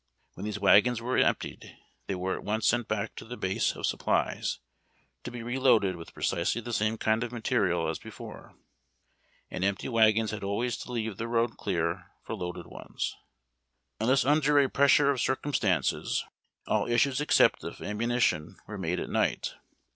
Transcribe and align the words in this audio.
When 0.33 0.45
these 0.45 0.57
wagons 0.59 0.99
were 0.99 1.19
emptied, 1.19 1.77
they 2.07 2.15
were 2.15 2.33
at 2.33 2.43
once 2.43 2.65
sent 2.67 2.87
back 2.87 3.13
to 3.17 3.23
the 3.23 3.37
base 3.37 3.75
of 3.75 3.85
supplies, 3.85 4.57
to 5.23 5.29
be 5.29 5.43
reloaded 5.43 5.95
with 5.95 6.15
precisely 6.15 6.59
the 6.59 6.73
same 6.73 6.97
kind 6.97 7.23
of 7.23 7.31
material 7.31 7.87
as 7.87 7.99
before; 7.99 8.55
and 9.51 9.63
empty 9.63 9.87
wagons 9.87 10.31
had 10.31 10.43
always 10.43 10.75
to 10.77 10.91
leave 10.91 11.17
the 11.17 11.27
road 11.27 11.55
clear 11.55 12.07
for 12.23 12.33
loaded 12.33 12.65
ones. 12.65 13.15
Unless 13.99 14.25
under 14.25 14.57
a 14.57 14.71
pressure 14.71 15.11
of 15.11 15.21
circumstances, 15.21 16.25
all 16.65 16.87
issues 16.87 17.21
except 17.21 17.63
of 17.63 17.79
ammunition 17.79 18.57
were 18.65 18.79
made 18.79 18.99
at 18.99 19.07
night. 19.11 19.53